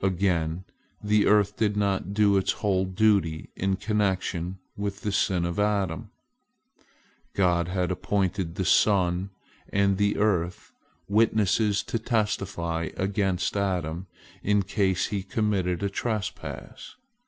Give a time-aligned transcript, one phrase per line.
[0.00, 0.64] Again,
[1.04, 6.10] the earth did not do its whole duty in connection with the sin of Adam.
[7.32, 9.30] God had appointed the sun
[9.72, 10.72] and the earth
[11.08, 14.08] witnesses to testify against Adam
[14.42, 16.96] in case he committed a trespass.